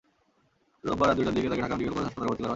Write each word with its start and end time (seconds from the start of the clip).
রোববার 0.87 1.07
রাত 1.09 1.15
দুইটার 1.17 1.35
দিকে 1.37 1.49
তাঁকে 1.51 1.61
ঢাকা 1.63 1.73
মেডিকেল 1.75 1.93
কলেজ 1.93 2.05
হাসপাতালে 2.07 2.29
ভর্তি 2.29 2.39
করা 2.43 2.43
হয়। 2.43 2.49